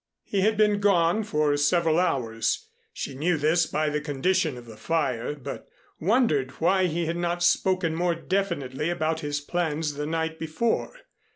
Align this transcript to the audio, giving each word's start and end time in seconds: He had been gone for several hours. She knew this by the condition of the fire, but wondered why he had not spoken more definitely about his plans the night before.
He 0.23 0.41
had 0.41 0.57
been 0.57 0.79
gone 0.79 1.23
for 1.23 1.55
several 1.57 1.99
hours. 1.99 2.69
She 2.91 3.13
knew 3.13 3.37
this 3.37 3.67
by 3.67 3.89
the 3.89 4.01
condition 4.01 4.57
of 4.57 4.65
the 4.65 4.75
fire, 4.75 5.35
but 5.35 5.67
wondered 5.99 6.49
why 6.59 6.87
he 6.87 7.05
had 7.05 7.17
not 7.17 7.43
spoken 7.43 7.93
more 7.93 8.15
definitely 8.15 8.89
about 8.89 9.19
his 9.19 9.41
plans 9.41 9.93
the 9.93 10.07
night 10.07 10.39
before. 10.39 10.95